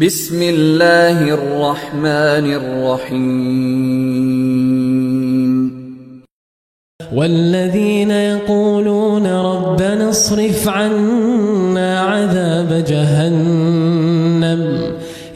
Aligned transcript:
بسم 0.00 0.40
اللہ 0.40 1.18
الرحمن 1.22 2.54
الرحیم 2.54 3.80
والذين 7.16 8.10
يقولون 8.10 9.26
ربنا 9.26 10.08
اصرف 10.08 10.68
عنا 10.68 12.00
عذاب 12.00 12.86
جهنم 12.86 14.62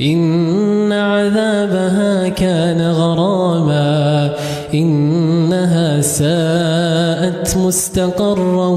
إن 0.00 0.92
عذابها 0.92 2.28
كان 2.28 2.92
غراما 2.92 4.34
إنها 4.72 6.02
ساءت 6.02 7.56
مستقرا 7.56 8.68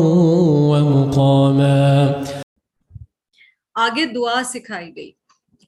ومقاما. 0.71 2.07
آگے 3.75 4.05
دعا 4.05 4.43
سکھائی 4.43 4.95
گئی۔ 4.95 5.18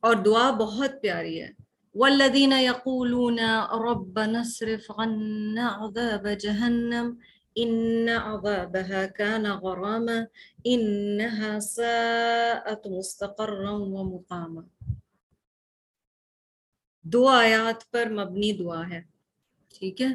اور 0.04 0.16
دعا 0.26 0.50
بہت 0.60 1.02
پیاری 1.02 1.42
ہے 1.42 1.50
والذین 1.96 2.54
يقولون 2.54 3.40
رب 3.86 4.20
نصرف 4.20 4.92
عنا 4.92 5.68
عذاب 5.78 6.28
جہنم 6.44 7.12
إن 7.56 8.10
عذابها 8.10 9.06
كان 9.06 9.46
غراما 9.46 10.28
إنها 10.68 11.60
ساءت 11.60 12.88
مستقرا 12.88 13.72
ومقاما 13.72 14.62
دو 17.06 17.28
آیات 17.30 17.90
پر 17.92 18.10
مبنی 18.14 18.52
دعا 18.58 18.82
ہے 18.90 19.02
ٹھیک 19.80 20.02
ہے 20.02 20.14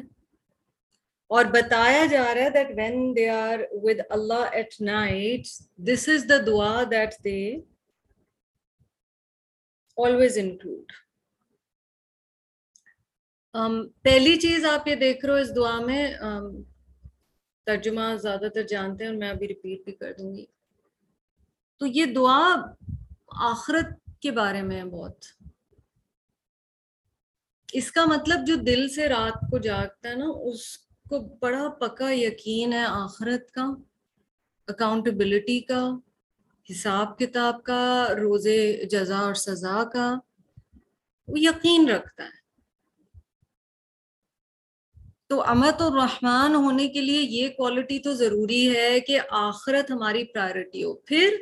اور 1.31 1.45
بتایا 1.53 2.05
جا 2.05 2.23
رہا 2.33 2.43
ہے 2.43 2.49
that 2.49 2.75
when 2.75 3.13
they 3.15 3.29
are 3.29 3.67
with 3.85 4.05
Allah 4.09 4.43
at 4.53 4.79
night 4.79 5.47
this 5.79 6.07
is 6.07 6.27
the 6.27 6.39
dua 6.45 6.87
that 6.91 7.17
they 7.23 7.63
always 9.97 10.37
include. 10.37 10.91
Um, 13.55 13.87
پہلی 14.01 14.35
چیز 14.35 14.65
آپ 14.65 14.87
یہ 14.87 14.95
دیکھ 14.95 15.25
رہے 15.25 15.33
ہو 15.33 15.39
اس 15.39 15.55
دعا 15.55 15.79
میں 15.79 16.13
um, 16.23 16.63
ترجمہ 17.65 18.15
زیادہ 18.21 18.47
تر 18.53 18.61
جانتے 18.61 19.03
ہیں 19.03 19.11
اور 19.11 19.19
میں 19.19 19.29
ابھی 19.29 19.47
ریپیٹ 19.47 19.85
بھی 19.85 19.93
کر 19.93 20.13
دوں 20.19 20.35
گی 20.35 20.45
تو 21.77 21.85
یہ 21.85 22.05
دعا 22.05 22.55
آخرت 23.29 23.85
کے 24.19 24.31
بارے 24.31 24.61
میں 24.61 24.77
ہے 24.77 24.85
بہت۔ 24.85 25.25
اس 27.73 27.91
کا 27.91 28.05
مطلب 28.05 28.47
جو 28.47 28.55
دل 28.55 28.89
سے 28.89 29.09
رات 29.09 29.33
کو 29.51 29.57
جاگتا 29.57 30.09
ہے 30.09 30.15
نا 30.15 30.25
اس 30.25 30.77
کو 30.77 31.19
بڑا 31.19 31.69
پکا 31.69 32.11
یقین 32.11 32.73
ہے 32.73 32.85
آخرت 32.85 33.51
کا 33.51 33.65
اکاؤنٹیبلٹی 34.67 35.59
کا۔ 35.59 35.89
حساب 36.71 37.19
کتاب 37.19 37.63
کا، 37.63 38.07
روزے 38.21 38.83
جزا 38.89 39.17
اور 39.17 39.33
سزا 39.33 39.83
کا 39.93 40.15
وہ 41.27 41.39
یقین 41.39 41.89
رکھتا 41.89 42.23
ہے۔ 42.23 42.37
تو 45.27 45.41
امت 45.41 45.81
اور 45.81 45.91
رحمان 45.91 46.55
ہونے 46.55 46.87
کے 46.87 47.01
لیے 47.01 47.21
یہ 47.21 47.49
کوالٹی 47.49 47.99
تو 47.99 48.13
ضروری 48.13 48.75
ہے 48.75 48.99
کہ 48.99 49.19
آخرت 49.29 49.91
ہماری 49.91 50.23
پرائرٹی 50.23 50.83
ہو۔ 50.83 50.93
پھر 50.93 51.35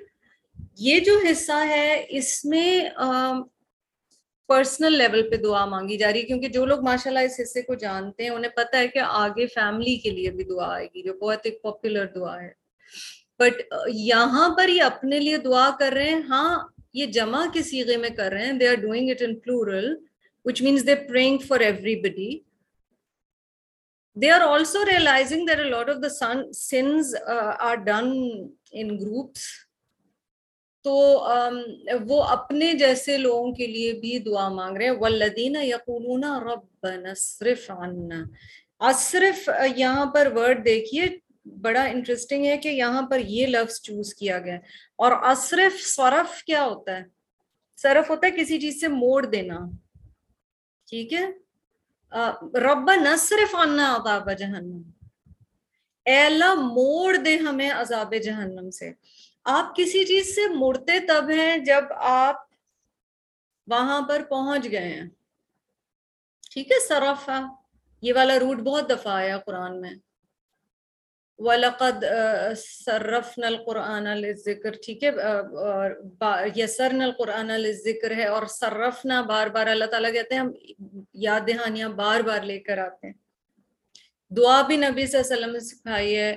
یہ 0.80 1.00
جو 1.00 1.20
حصہ 1.32 1.66
ہے، 1.68 2.06
اس 2.10 2.46
میں 2.46 2.90
پرسنل 4.48 4.98
لیول 4.98 5.30
پہ 5.30 5.36
دعا 5.36 5.66
مانگی 5.66 5.98
جا 5.98 6.14
رہی 6.14 6.20
ہے۔ 6.20 6.26
کیونکہ 6.26 6.48
جو 6.48 6.66
لوگ 6.66 6.80
ماشاء 6.80 7.12
اللہ 7.12 7.20
اس 7.20 7.40
حصے 7.40 7.62
کو 7.62 7.74
جانتے 7.74 8.24
ہیں، 8.24 8.30
انہیں 8.30 8.52
پتہ 8.52 8.76
ہے 8.76 8.88
کہ 8.88 9.00
آگے 9.00 9.48
فیملی 9.48 9.96
کے 9.96 10.10
لیے 10.10 10.32
بھی 10.32 10.44
دعا 10.44 10.74
آئے 10.74 10.88
گی، 10.94 11.02
جو 11.04 11.14
بہت 11.14 11.40
ایک 11.44 11.62
پاپولر 11.62 12.06
دعا 12.06 12.42
ہے۔ 12.42 12.54
بٹ 13.40 13.76
uh, 13.76 13.86
یہاں 13.88 14.50
پر 14.58 14.70
یہ 14.70 14.82
اپنے 14.82 15.20
لیے 15.20 15.38
دعا 15.38 15.70
کر 15.80 15.92
رہے 15.94 16.10
ہیں۔ 16.10 16.22
ہاں 16.30 16.68
یہ 16.94 17.06
جمع 17.06 17.46
کے 17.54 17.64
سیغے 17.64 17.98
میں 17.98 18.10
کر 18.10 18.32
رہے 18.32 18.46
ہیں۔ 18.46 18.54
They 18.54 18.68
are 18.68 18.76
doing 18.76 19.10
it 19.10 19.22
in 19.22 19.36
plural 19.40 19.96
which 20.46 20.62
means 20.62 20.88
they 20.88 20.96
praying 20.96 21.38
for 21.38 21.60
everybody 21.96 22.40
they 24.22 24.32
are 24.32 24.42
also 24.42 24.86
realizing 24.86 25.46
that 25.46 25.60
a 25.60 25.70
lot 25.70 25.90
of 25.90 25.96
the 26.04 26.10
sins 26.54 27.16
are 27.60 27.76
done 27.76 28.12
in 28.72 28.98
groups 29.00 29.66
تو 30.84 31.26
um, 31.30 31.62
وہ 32.08 32.24
اپنے 32.24 32.74
جیسے 32.74 33.18
لوگوں 33.18 33.54
کے 33.54 33.68
لیے 33.68 33.94
بھی 33.94 34.20
دعا 34.20 34.50
مانگ 34.50 34.78
رہے 34.78 34.86
ہیں۔ 34.86 34.98
والذین 35.00 35.56
یقولون 35.56 36.24
ربنا 36.24 37.10
اصرف 37.10 37.72
عنا۔ 37.72 38.24
اصرف، 38.80 39.50
یہاں 39.76 40.06
پر 40.06 40.32
ورڈ 40.36 40.66
دیکھیے۔ 40.66 41.25
بڑا 41.46 41.84
انٹرسٹنگ 41.84 42.46
ہے 42.46 42.58
کہ 42.58 42.70
یہاں 42.70 43.02
پر 43.02 43.20
یہ 43.20 43.48
لفظ 43.48 43.82
چوز 43.82 44.16
کیا 44.16 44.40
گیا 44.40 44.56
اور 44.96 45.12
اصرف 45.12 45.88
صرف 45.88 46.44
کیا 46.44 46.66
ہوتا 46.66 46.98
ہے؟ 46.98 47.04
صرف 47.78 48.10
ہوتا 48.10 48.28
ہے 48.28 48.32
کسی 48.32 48.60
چیز 48.60 48.82
سے 48.82 48.88
موڑ 48.88 49.26
دینا۔ 49.26 49.60
ٹھیک 50.90 51.14
ہے؟ 51.14 51.26
رب 52.60 52.92
نصرف 52.96 53.56
عنا 53.56 53.96
عذاب 53.96 54.32
جہنم۔ 54.38 54.82
اے 56.06 56.20
اللہ، 56.20 56.54
موڑ 56.54 57.16
دے 57.16 57.38
ہمیں 57.38 57.72
عذاب 57.72 58.14
جہنم 58.24 58.70
سے۔ 58.70 58.92
آپ 59.44 59.76
کسی 59.76 60.06
چیز 60.06 60.36
سے 60.36 60.42
مڑتے 60.48 61.00
تب 61.00 61.30
ہیں 61.30 61.58
جب 61.58 61.84
آپ 61.96 62.36
وہاں 63.68 64.02
پر 64.02 64.24
پہنچ 64.24 64.72
گئے 64.72 64.94
ہیں۔ 64.94 65.10
ٹھیک 66.52 66.72
ہے؟ 66.72 66.88
صرف 66.88 67.30
یہ 68.02 68.14
والا 68.14 68.40
روٹ 68.40 68.58
بہت 68.58 68.90
دفعہ 68.90 69.14
آیا 69.14 69.38
قرآن 69.38 69.82
میں۔ 69.82 70.05
وَلَقَدْ 71.38 72.06
صَرَّفْنَا 72.58 73.48
الْقُرْآنَ 73.48 74.10
لِلذِّكْر، 74.10 74.72
ٹھیک 74.72 75.04
ہے؟ 75.04 75.10
یسرنا 76.56 77.04
القرآن 77.04 77.48
للذکر 77.48 78.12
ہے 78.12 78.26
اور 78.26 78.46
صرفنا 78.46 79.22
بار 79.22 79.48
بار، 79.48 79.68
اللہ 79.68 79.86
تعالیٰ 79.86 80.14
کہتے 80.14 80.36
ہیں 80.36 80.42
ہم 80.42 80.52
یاد 81.14 81.42
دہانیاں 81.48 81.90
بار 81.90 82.20
بار 82.20 82.42
لے 82.42 82.60
کر 82.60 82.78
آتے 82.78 83.08
ہیں۔ 83.08 83.14
دعا 84.30 84.62
بھی 84.62 84.76
نبی 84.76 85.06
صلی 85.06 85.18
اللہ 85.18 85.34
علیہ 85.34 85.44
وسلم 85.44 85.54
نے 85.54 85.60
سکھائی 85.60 86.18
ہے۔ 86.18 86.36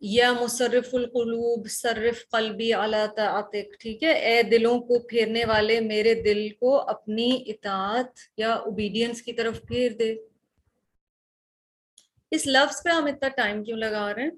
یا 0.00 0.32
مصرف 0.32 0.94
القلوب، 0.94 1.70
صرف 1.70 2.28
قلبی 2.28 2.72
علی 2.72 3.06
طاعتک، 3.16 3.80
ٹھیک 3.80 4.02
ہے؟ 4.02 4.12
اے 4.12 4.42
دلوں 4.42 4.80
کو 4.80 4.98
پھیرنے 4.98 5.44
والے، 5.44 5.80
میرے 5.80 6.14
دل 6.14 6.48
کو 6.48 6.80
اپنی 6.80 7.44
اطاعت 7.46 8.06
یا 8.36 8.52
اوبیڈینس 8.52 9.22
کی 9.22 9.32
طرف 9.32 9.62
پھیر 9.62 9.92
دے۔ 9.92 10.16
اس 12.30 12.46
لفظ 12.46 12.82
پہ 12.82 12.90
ہم 12.90 13.04
اتنا 13.04 13.28
ٹائم 13.28 13.64
کیوں 13.64 13.78
لگا 13.78 14.14
رہے 14.14 14.22
ہیں؟ 14.22 14.30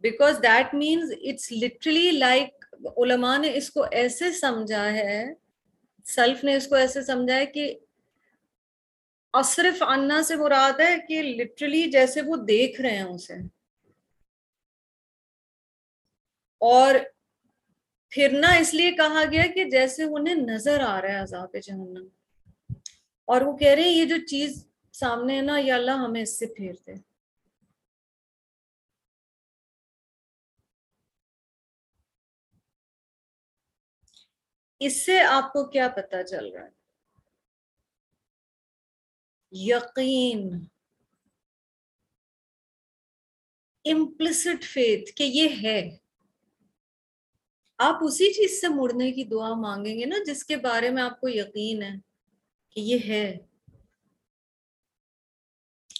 Because 0.00 0.38
that 0.42 0.74
means 0.74 1.12
it's 1.22 1.52
literally 1.52 2.10
like 2.10 2.64
علماء 2.96 3.38
نے 3.38 3.54
اس 3.54 3.70
کو 3.70 3.86
ایسے 3.90 4.32
سمجھا 4.32 4.92
ہے، 4.92 5.34
سلف 6.04 6.44
نے 6.44 6.56
اس 6.56 6.66
کو 6.66 6.74
ایسے 6.74 7.02
سمجھا 7.02 7.34
ہے 7.34 7.46
کہ 7.46 7.78
اصرف 9.32 9.82
عنا 9.82 10.22
سے 10.22 10.36
مراد 10.36 10.80
ہے 10.80 10.96
کہ 11.08 11.22
لٹرلی 11.22 11.90
جیسے 11.90 12.22
وہ 12.22 12.36
دیکھ 12.36 12.80
رہے 12.80 12.96
ہیں 12.96 13.02
اسے۔ 13.02 13.34
اور 16.58 16.94
پھرنا 18.08 18.52
اس 18.52 18.74
لیے 18.74 18.90
کہا 18.90 19.22
گیا 19.32 19.46
کہ 19.54 19.64
جیسے 19.64 20.04
انہیں 20.04 20.34
نظر 20.34 20.80
آ 20.80 21.00
رہا 21.00 21.08
ہے 21.08 21.18
عذاب 21.18 21.56
جہنم۔ 21.62 22.06
اور 23.24 23.40
وہ 23.40 23.56
کہہ 23.56 23.68
رہے 23.68 23.82
ہیں 23.82 23.90
یہ 23.90 24.04
جو 24.04 24.16
چیز 24.26 24.68
سامنے 24.98 25.36
ہے 25.36 25.42
نا 25.42 25.52
یا 25.58 25.74
اللہ 25.74 25.90
ہمیں 25.90 26.22
اس 26.22 26.38
سے 26.38 26.46
پھیر 26.46 26.72
دے۔ 26.86 26.92
اس 34.80 35.06
سے 35.06 35.20
آپ 35.20 35.52
کو 35.52 35.70
کیا 35.70 35.88
پتا 35.88 36.22
چل 36.22 36.48
رہا 36.48 36.64
ہے؟ 36.64 36.70
یقین۔ 39.52 40.66
امپلسٹ 43.84 44.64
فیتھ 44.64 45.16
کہ 45.16 45.22
یہ 45.22 45.48
ہے۔ 45.62 45.96
آپ 47.78 47.96
اسی 48.02 48.32
چیز 48.32 48.60
سے 48.60 48.68
مڑنے 48.68 49.12
کی 49.12 49.24
دعا 49.24 49.54
مانگیں 49.54 50.00
گے 50.00 50.04
نا، 50.04 50.16
جس 50.26 50.44
کے 50.44 50.56
بارے 50.56 50.90
میں 50.90 51.02
آپ 51.02 51.20
کو 51.20 51.28
یقین 51.28 51.82
ہے 51.82 51.90
کہ 52.70 52.80
یہ 52.80 52.98
ہے۔ 53.08 53.47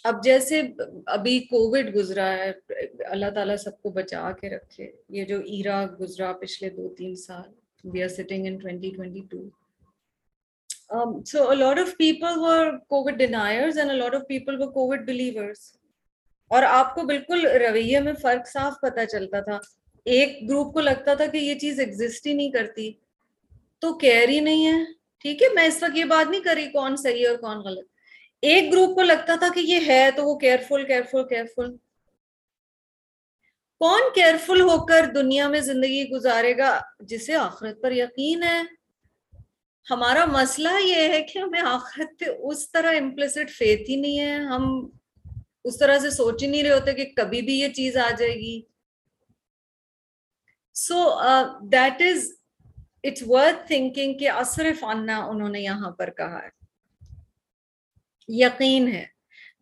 اب 0.09 0.25
جیسے 0.25 0.63
ابھی 1.07 1.39
کووڈ 1.39 1.95
گزرا 1.95 2.33
ہے 2.33 2.53
اللہ 2.99 3.31
تعالیٰ 3.35 3.57
سب 3.57 3.83
کو 3.83 3.91
بچا 3.91 4.33
کے 4.41 4.51
رکھے۔ 4.51 4.93
یہ 5.09 5.25
جو 5.25 5.39
ایرا 5.39 5.87
گزرا 6.01 6.33
پچھلے 6.33 6.71
دو 6.71 6.95
تین 6.99 7.17
سال 7.17 7.53
we 7.85 8.03
are 8.03 8.09
sitting 8.09 8.47
in 8.47 8.59
2022 8.59 9.49
Um, 10.97 11.09
so 11.09 11.41
a 11.41 11.57
lot 11.57 11.79
of 11.79 11.89
people 11.99 12.35
were 12.45 12.69
COVID 12.93 13.19
deniers 13.19 13.77
and 13.77 13.91
a 13.91 13.97
lot 14.03 14.15
of 14.15 14.23
people 14.29 14.57
were 14.59 14.73
COVID 14.73 15.03
believers. 15.05 15.59
اور 16.49 16.63
آپ 16.63 16.95
کو 16.95 17.03
بالکل 17.03 17.47
رویے 17.47 18.01
میں 18.01 18.13
فرق 18.23 18.49
صاف 18.49 18.73
پتہ 18.83 19.05
چلتا 19.05 19.41
تھا۔ 19.41 19.59
ایک 20.05 20.51
گروپ 20.51 20.73
کو 20.73 20.81
لگتا 20.81 21.15
تھا 21.15 21.27
کہ 21.27 21.37
یہ 21.37 21.55
چیز 21.55 21.81
ایگزسٹ 21.81 22.27
ہی 22.27 22.33
نہیں 22.33 22.51
کرتی۔ 22.51 22.93
تو 23.79 23.99
کیئر 23.99 24.29
ہی 24.29 24.41
نہیں 24.41 24.67
ہے۔ 24.67 24.85
ٹھیک 25.21 25.43
ہے 25.43 25.49
میں 25.55 25.67
اس 25.67 25.83
وقت 25.83 25.97
یہ 25.97 26.05
بات 26.05 26.31
نہیں 26.31 26.41
کری 26.41 26.67
کون 26.67 26.97
صحیح 26.97 27.29
اور 27.29 27.37
کون 27.37 27.57
غلط۔ 27.57 27.98
ایک 28.43 28.73
گروپ 28.73 28.95
کو 28.95 29.03
لگتا 29.03 29.35
تھا 29.35 29.49
کہ 29.55 29.61
یہ 29.61 29.81
ہے 29.87 30.11
تو 30.17 30.25
وہ 30.25 30.39
کیئرفل 30.39 30.87
کیئرفل 30.87 31.29
کیئرفل 31.29 31.77
کون 33.81 34.01
کیئرفل 34.15 34.61
ہو 34.61 34.87
کر 34.87 35.07
دنیا 35.15 35.49
میں 35.49 35.61
زندگی 35.61 36.09
گزارے 36.11 36.59
گا 36.59 36.81
جسے 37.01 37.35
آخرت 37.35 37.83
پر 37.83 37.93
یقین 37.93 38.43
ہے؟ 38.43 38.63
ہمارا 39.91 40.25
مسئلہ 40.25 40.69
یہ 40.85 41.09
ہے 41.09 41.23
کہ 41.23 41.39
ہمیں 41.39 41.61
آخرت 41.61 42.21
پہ 42.21 42.25
اس 42.25 42.71
طرح 42.71 42.95
امپلسٹ 42.97 43.51
فیتھ 43.51 43.91
ہی 43.91 43.97
نہیں 43.97 44.21
ہے۔ 44.21 44.35
ہم 44.35 44.91
اس 45.65 45.79
طرح 45.79 45.99
سے 45.99 46.11
سوچ 46.11 46.43
ہی 46.43 46.49
نہیں 46.49 46.63
رہے 46.63 46.73
ہوتے 46.73 46.93
کہ 46.93 47.05
کبھی 47.17 47.43
بھی 47.43 47.61
یہ 47.61 47.69
چیز 47.69 47.97
آ 47.97 48.11
جائے 48.19 48.35
گی۔ 48.35 48.63
So 50.75 51.21
that 51.69 52.03
is 52.03 52.33
it's 53.05 53.23
worth 53.27 53.67
thinking 53.67 54.19
کہ 54.19 54.31
اصرف 54.31 54.85
آنا 54.85 55.19
انہوں 55.19 55.49
نے 55.49 55.61
یہاں 55.61 55.91
پر 55.91 56.11
کہا 56.11 56.43
ہے۔ 56.43 56.58
یقین 58.29 58.89
ہے۔ 58.89 59.07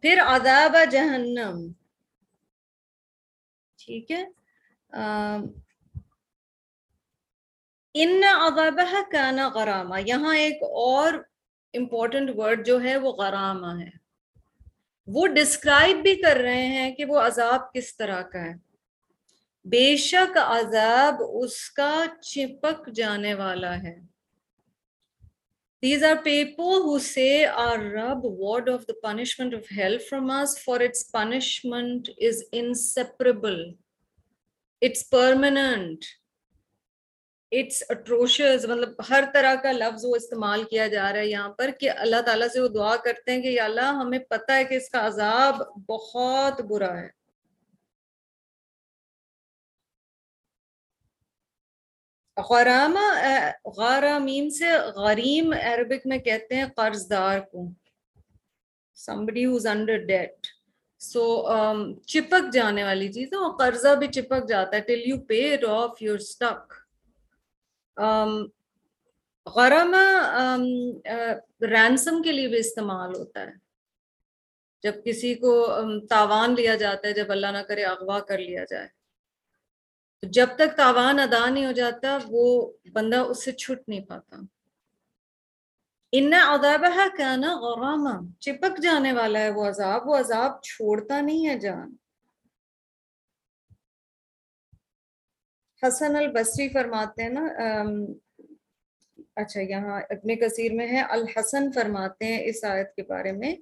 پھر 0.02 0.18
عذاب 0.26 0.76
جہنم۔ 0.90 1.72
ٹھیک 3.78 4.10
ہے۔ 4.10 4.24
ان 7.94 8.22
عذابہ 8.24 9.10
کانا 9.12 9.48
غرامہ۔ 9.48 9.94
یہاں 10.06 10.36
ایک 10.36 10.62
اور 10.62 11.12
امپورٹنٹ 11.74 12.30
ورڈ 12.34 12.66
جو 12.66 12.82
ہے 12.82 12.96
وہ 12.96 13.12
غرامہ 13.12 13.82
ہے۔ 13.82 13.90
وہ 15.06 15.26
ڈسکرائب 15.26 15.96
بھی 15.96 16.14
کر 16.14 16.36
رہے 16.36 16.66
ہیں 16.66 16.94
کہ 16.94 17.04
وہ 17.04 17.20
عذاب 17.20 17.72
کس 17.72 17.96
طرح 17.96 18.22
کا 18.22 18.44
ہے۔ 18.44 18.54
بے 19.64 19.96
شک 19.96 20.38
عذاب 20.44 21.14
اس 21.32 21.70
کا 21.70 22.04
چپک 22.22 22.88
جانے 22.94 23.34
والا 23.34 23.82
ہے۔ 23.82 24.15
These 25.86 26.02
are 26.02 26.16
people 26.16 26.82
who 26.82 26.98
say, 26.98 27.44
Our 27.44 27.78
Rab, 27.80 28.22
ward 28.22 28.68
of 28.68 28.86
the 28.86 28.94
punishment 28.94 29.54
of 29.54 29.68
hell 29.68 30.00
from 30.00 30.30
us, 30.30 30.58
for 30.58 30.82
its 30.82 31.04
punishment 31.04 32.08
is 32.18 32.44
inseparable. 32.52 33.60
It's 34.82 35.04
permanent. 35.04 36.08
It's 37.52 37.82
atrocious 37.88 38.64
مطلب 38.66 39.02
ہر 39.10 39.24
طرح 39.34 39.54
کا 39.62 39.72
لفظ 39.72 40.04
وہ 40.04 40.16
استعمال 40.16 40.64
کیا 40.70 40.86
جا 40.86 41.12
رہا 41.12 41.20
ہے 41.20 41.26
یہاں 41.26 41.48
پر 41.58 41.70
کہ 41.80 41.90
اللہ 41.90 42.22
تعالیٰ 42.26 42.48
سے 42.52 42.60
وہ 42.60 42.68
دعا 42.74 42.96
کرتے 43.04 43.32
ہیں 43.32 43.42
کہ 43.42 43.48
یا 43.48 43.64
اللہ 43.64 43.94
ہمیں 44.00 44.18
پتہ 44.30 44.52
ہے 44.52 44.64
کہ 44.64 44.74
اس 44.74 44.88
کا 44.90 45.06
عذاب 45.06 45.62
بہت 45.88 46.60
برا 46.70 46.96
ہے 47.00 47.08
غرامہ 52.36 53.06
غارامین 53.76 54.50
سے 54.50 54.72
غریم 54.96 55.52
عربک 55.62 56.06
میں 56.06 56.18
کہتے 56.18 56.56
ہیں 56.56 56.66
قرض 56.76 57.08
دار 57.10 57.38
کو۔ 57.52 57.68
Somebody 58.96 59.44
who's 59.46 59.66
under 59.74 59.98
debt. 60.10 60.54
سو 61.00 61.22
چپک 62.06 62.52
جانے 62.52 62.84
والی 62.84 63.08
چیز 63.12 63.32
ہے، 63.32 63.38
وہ 63.38 63.56
قرضہ 63.58 63.94
بھی 63.98 64.06
چپک 64.12 64.48
جاتا 64.48 64.76
ہے 64.76 64.82
till 64.86 65.02
you 65.06 65.18
pay 65.28 65.42
off 65.68 66.02
your 66.02 66.18
stick 66.18 66.72
غرامہ 69.46 70.04
رینسم 71.70 72.22
کے 72.22 72.32
لیے 72.32 72.48
بھی 72.48 72.58
استعمال 72.58 73.14
ہوتا 73.14 73.40
ہے۔ 73.40 73.52
جب 74.82 74.94
کسی 75.04 75.34
کو 75.34 75.52
تاوان 76.10 76.54
لیا 76.54 76.74
جاتا 76.74 77.08
ہے، 77.08 77.12
جب 77.12 77.30
اللہ 77.30 77.50
نہ 77.52 77.62
کرے 77.68 77.84
اغوا 77.84 78.18
کر 78.28 78.38
لیا 78.38 78.64
جائے۔ 78.70 78.88
جب 80.22 80.46
تک 80.56 80.76
تاوان 80.76 81.18
ادا 81.18 81.50
نہیں 81.50 81.66
ہو 81.66 81.72
جاتا، 81.72 82.18
وہ 82.28 82.72
بندہ 82.92 83.16
اس 83.16 83.44
سے 83.44 83.52
چھٹ 83.52 83.88
نہیں 83.88 84.00
پاتا۔ 84.00 84.36
ان 86.12 86.32
ادابہ 86.32 87.16
کیا 87.16 87.36
غرامہ 87.36 88.40
چپک 88.40 88.82
جانے 88.82 89.12
والا 89.12 89.38
ہے 89.38 89.50
وہ 89.50 89.68
عذاب۔ 89.68 90.08
وہ 90.08 90.16
عذاب 90.16 90.62
چھوڑتا 90.62 91.20
نہیں 91.20 91.48
ہے 91.48 91.58
جان۔ 91.58 91.96
حسن 95.82 96.16
البصری 96.16 96.68
فرماتے 96.68 97.22
ہیں 97.22 97.30
نا 97.30 97.46
اچھا 99.36 99.60
یہاں 99.60 100.00
ابن 100.10 100.36
کثیر 100.36 100.72
میں 100.72 100.88
ہے۔ 100.88 101.00
الحسن 101.00 101.72
فرماتے 101.72 102.24
ہیں 102.24 102.44
اس 102.44 102.64
آیت 102.64 102.94
کے 102.94 103.02
بارے 103.02 103.32
میں۔ 103.32 103.56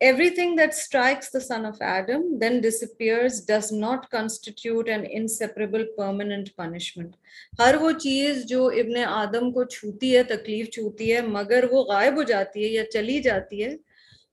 Everything 0.30 0.56
that 0.56 0.72
strikes 0.72 1.32
the 1.32 1.40
son 1.40 1.66
of 1.66 1.80
Adam 1.82 2.22
then 2.38 2.60
disappears 2.60 3.44
does 3.46 3.72
not 3.72 4.06
constitute 4.10 4.88
an 4.88 5.04
inseparable 5.10 5.84
permanent 5.96 6.48
punishment 6.56 7.16
ہر 7.60 7.74
وہ 7.80 7.90
چیز 7.98 8.44
جو 8.44 8.66
ابن 8.80 8.96
آدم 9.06 9.50
کو 9.52 9.64
چھوتی 9.66 10.16
ہے 10.16 10.22
تکلیف 10.22 10.70
چھوتی 10.70 11.14
ہے 11.14 11.20
مگر 11.28 11.64
وہ 11.70 11.84
غائب 11.84 12.16
ہو 12.16 12.22
جاتی 12.22 12.64
ہے 12.64 12.68
یا 12.68 12.84
چلی 12.90 13.20
جاتی 13.20 13.64
ہے 13.64 13.74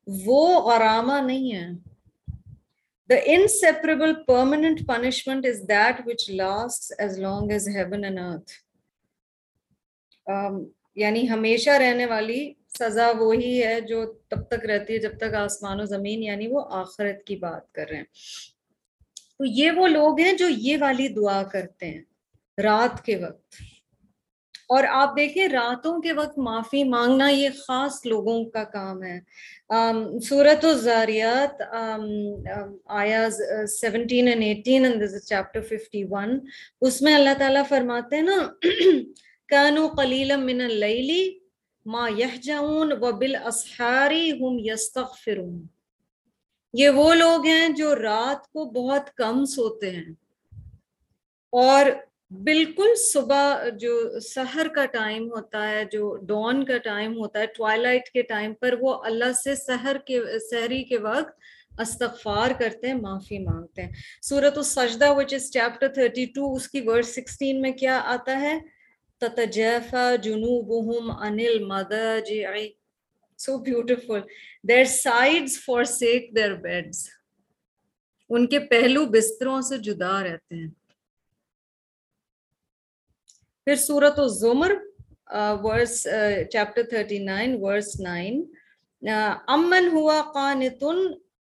وہ 0.08 0.72
آرامہ 0.74 1.22
نہیں 1.26 1.54
ہے 1.54 1.68
the 3.10 3.16
inseparable 3.26 4.14
permanent 4.24 4.86
punishment 4.88 5.46
is 5.46 5.62
that 5.70 6.02
which 6.08 6.30
last 6.32 6.92
as 6.98 7.20
long 7.20 7.52
as 7.52 7.68
heaven 7.76 8.04
and 8.04 8.20
earth 8.20 8.52
یعنی 10.96 11.30
ہمیشہ 11.30 11.70
رہنے 11.80 12.06
والی 12.06 12.42
سزا 12.80 13.12
وہی 13.20 13.64
ہے 13.64 13.80
جو 13.82 14.06
تب 14.30 14.42
تک 14.48 14.66
رہتی 14.66 14.94
ہے 14.94 14.98
جب 14.98 15.18
تک 15.18 15.34
آسمان 15.36 15.80
و 15.82 15.86
زمین 15.86 16.24
یعنی 16.24 16.48
وہ 16.48 16.62
آخرت 16.72 17.24
کی 17.24 17.36
بات 17.36 17.72
کر 17.72 17.86
رہے 17.90 17.98
ہیں۔ 17.98 18.04
تو 19.38 19.46
یہ 19.46 19.72
وہ 19.72 19.88
لوگ 19.88 20.20
ہیں 20.20 20.34
جو 20.34 20.48
یہ 20.50 20.78
والی 20.82 21.08
دعا 21.08 21.42
کرتے 21.44 21.86
ہیں 21.86 22.02
رات 22.58 23.06
کے 23.06 23.16
وقت۔ 23.16 23.56
اور 24.70 24.84
آپ 24.90 25.16
دیکھیں 25.18 25.48
راتوں 25.48 26.02
کے 26.02 26.14
وقت 26.14 26.38
معافی 26.38 26.84
مانگنا 26.84 27.30
یہ 27.30 27.50
خاص 27.58 28.06
لوگوں 28.06 28.44
کا 28.46 28.64
کام 28.64 29.04
ہے۔ 29.04 29.20
سورت 30.20 30.66
الزاریات 30.66 31.62
آیا 32.86 33.28
seventeen 33.68 34.28
and 34.28 34.44
eighteen 34.44 34.86
chapter 35.20 35.62
fifty 35.62 36.04
one 36.10 36.40
اس 36.82 37.02
میں 37.02 37.16
اللہ 37.16 37.38
تعالیٰ 37.38 37.64
فرماتے 37.70 38.16
ہیں 38.16 38.24
نا، 38.24 38.38
کانو 39.50 39.88
قلیل 39.88 40.36
من 40.36 40.62
اللیلی 40.62 41.47
ما 41.88 42.10
یحجعون 42.18 42.92
و 43.02 43.12
بالاسحاری 43.12 44.32
ہم 44.32 44.58
یستغفرون 44.60 45.66
یہ 46.74 46.90
وہ 46.90 47.14
لوگ 47.14 47.46
ہیں 47.46 47.70
جو 47.70 47.96
رات 47.96 48.48
کو 48.48 48.66
بہت 48.66 49.10
کم 49.16 49.46
سوتے 49.46 49.92
ہیں۔ 49.92 50.14
اور 51.50 51.86
بالکل 52.32 52.96
صبح 53.14 53.70
جو 53.70 54.20
سحر 54.20 54.68
کا 54.68 54.86
ٹائم 54.86 55.32
ہوتا 55.32 55.70
ہے، 55.70 55.86
جو 55.92 56.16
ڈون 56.16 56.66
کا 56.66 56.78
ٹائم 56.78 57.18
ہوتا 57.18 57.40
ہے، 57.40 57.46
ٹوائلائٹ 57.46 58.10
کے 58.10 58.22
ٹائم 58.22 58.54
پر 58.54 58.76
وہ 58.80 59.04
اللہ 59.04 59.32
سے 59.44 59.56
سحر 59.56 59.98
کے، 60.06 60.22
سحری 60.40 60.84
کے 60.84 60.98
وقت 60.98 61.40
استغفار 61.80 62.52
کرتے 62.60 62.88
ہیں، 62.88 62.94
معافی 62.94 63.40
مانگتے 63.40 63.82
ہیں۔ 63.82 63.92
سورت 64.22 64.58
السجدہ 64.58 65.14
وچ 65.18 65.34
از 65.34 65.52
چیپٹر 65.52 65.88
32 65.88 66.56
اس 66.56 66.68
کی 66.68 66.82
ورس 66.82 67.20
16 67.20 67.62
میں 67.62 67.72
کیا 67.72 68.02
آتا 68.06 68.42
ہے؟ 68.42 68.77
تتجافا 69.22 70.16
جنوبہم 70.24 71.12
عن 71.12 71.40
المضاجع. 71.40 72.56
So 73.40 73.60
beautiful. 73.60 74.24
Their 74.64 74.86
sides 74.86 75.58
forsake 75.66 76.34
their 76.34 76.56
beds. 76.66 77.06
ان 78.30 78.46
کے 78.48 78.60
پہلو 78.70 79.06
بستروں 79.12 79.60
سے 79.62 79.78
جدا 79.84 80.24
رہتے 80.24 80.56
ہیں 80.56 80.70
پھر 83.68 83.76
سورت 83.76 84.20
الزمر 84.20 84.74
ورس 85.64 85.96
چیپٹر 86.52 86.84
39 86.94 87.56
ورس 87.62 87.96
9 88.02 88.42
امن 89.56 89.88
ہوا 89.94 90.22
قانتن 90.34 91.00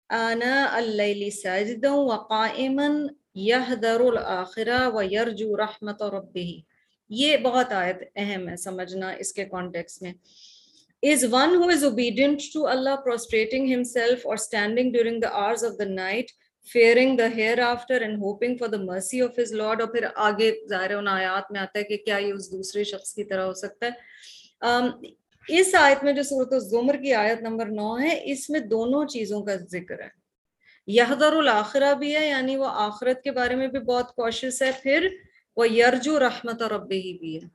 آنا 0.09 0.63
اللیل 0.73 1.29
ساجدا 1.31 1.93
وقائما 1.93 2.87
یحذر 3.47 3.99
الاخرہ 4.07 4.79
ویرجو 4.95 5.57
رحمت 5.57 6.01
ربہ 6.01 6.49
یہ 7.09 7.37
بہت 7.37 7.71
آیت 7.71 7.95
اہم 8.15 8.49
ہے 8.49 8.55
سمجھنا 8.55 9.09
اس 9.11 9.33
کے 9.33 9.45
کانٹیکس 9.45 10.01
میں۔ 10.01 10.13
Is 11.05 11.23
one 11.23 11.53
who 11.53 11.69
is 11.69 11.83
obedient 11.83 12.37
to 12.39 12.65
Allah 12.71 12.95
prostrating 13.07 13.67
himself 13.67 14.25
or 14.25 14.35
standing 14.35 14.91
during 14.91 15.19
the 15.19 15.29
hours 15.35 15.63
of 15.63 15.73
the 15.81 15.89
night 15.89 16.31
fearing 16.75 17.15
the 17.15 17.27
hereafter 17.37 17.99
and 18.01 18.15
hoping 18.17 18.55
for 18.57 18.67
the 18.67 18.79
mercy 18.83 19.21
of 19.21 19.29
his 19.29 19.53
lord? 19.53 19.81
اور 19.81 19.87
پھر 19.87 20.05
آگے 20.15 20.51
ظاہر 20.69 20.93
ان 20.93 21.07
آیات 21.07 21.51
میں 21.51 21.59
آتا 21.59 21.79
ہے 21.79 21.83
کہ 21.83 21.97
کیا 21.97 22.17
یہ 22.17 22.33
اس 22.33 22.51
دوسرے 22.51 22.83
شخص 22.83 23.13
کی 23.13 23.23
طرح 23.23 23.43
ہو 23.45 23.53
سکتا 23.53 23.85
ہے۔ 23.85 23.91
Um, 24.67 24.89
اس 25.47 25.75
آیت 25.75 26.03
میں 26.03 26.13
جو 26.13 26.23
صورت 26.23 26.53
الزمر 26.53 26.95
کی 26.95 27.13
آیت 27.13 27.41
نمبر 27.41 27.65
نو 27.65 27.99
ہے 27.99 28.21
اس 28.23 28.49
میں 28.49 28.59
دونوں 28.59 29.05
چیزوں 29.05 29.41
کا 29.41 29.55
ذکر 29.55 29.99
ہے۔ 29.99 30.09
یحذر 30.87 31.33
الاخرہ 31.33 31.93
بھی 31.93 32.15
ہے 32.15 32.27
یعنی 32.27 32.57
وہ 32.57 32.67
آخرت 32.69 33.21
کے 33.21 33.31
بارے 33.31 33.55
میں 33.55 33.67
بھی 33.67 33.79
بہت 33.79 34.15
کوشش 34.15 34.61
ہے۔ 34.61 34.71
پھر 34.83 35.07
وہ 35.55 35.69
یرجو 35.69 36.19
رحمت 36.19 36.61
رب 36.61 36.91
ہی 36.91 37.17
بھی 37.17 37.43
ہے 37.43 37.47